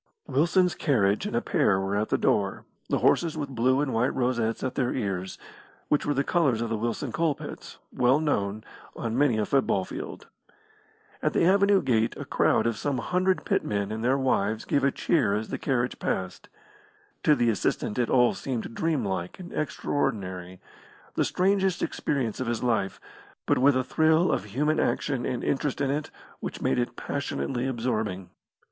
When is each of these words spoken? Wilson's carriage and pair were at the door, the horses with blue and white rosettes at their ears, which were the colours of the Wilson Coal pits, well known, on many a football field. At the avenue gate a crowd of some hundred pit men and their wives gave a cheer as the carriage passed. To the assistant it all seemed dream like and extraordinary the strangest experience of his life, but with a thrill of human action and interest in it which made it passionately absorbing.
Wilson's 0.25 0.73
carriage 0.73 1.27
and 1.27 1.45
pair 1.45 1.79
were 1.79 1.95
at 1.95 2.09
the 2.09 2.17
door, 2.17 2.65
the 2.89 2.97
horses 2.97 3.37
with 3.37 3.49
blue 3.49 3.81
and 3.81 3.93
white 3.93 4.15
rosettes 4.15 4.63
at 4.63 4.73
their 4.73 4.91
ears, 4.91 5.37
which 5.89 6.07
were 6.07 6.13
the 6.15 6.23
colours 6.23 6.59
of 6.59 6.69
the 6.69 6.75
Wilson 6.75 7.11
Coal 7.11 7.35
pits, 7.35 7.77
well 7.93 8.19
known, 8.19 8.63
on 8.95 9.15
many 9.15 9.37
a 9.37 9.45
football 9.45 9.85
field. 9.85 10.25
At 11.21 11.33
the 11.33 11.45
avenue 11.45 11.83
gate 11.83 12.17
a 12.17 12.25
crowd 12.25 12.65
of 12.65 12.77
some 12.79 12.97
hundred 12.97 13.45
pit 13.45 13.63
men 13.63 13.91
and 13.91 14.03
their 14.03 14.17
wives 14.17 14.65
gave 14.65 14.83
a 14.83 14.89
cheer 14.89 15.35
as 15.35 15.49
the 15.49 15.59
carriage 15.59 15.99
passed. 15.99 16.49
To 17.21 17.35
the 17.35 17.51
assistant 17.51 17.99
it 17.99 18.09
all 18.09 18.33
seemed 18.33 18.73
dream 18.73 19.05
like 19.05 19.39
and 19.39 19.53
extraordinary 19.53 20.59
the 21.13 21.23
strangest 21.23 21.83
experience 21.83 22.39
of 22.39 22.47
his 22.47 22.63
life, 22.63 22.99
but 23.45 23.59
with 23.59 23.77
a 23.77 23.83
thrill 23.83 24.31
of 24.31 24.45
human 24.45 24.79
action 24.79 25.27
and 25.27 25.43
interest 25.43 25.79
in 25.79 25.91
it 25.91 26.09
which 26.39 26.59
made 26.59 26.79
it 26.79 26.95
passionately 26.95 27.67
absorbing. 27.67 28.31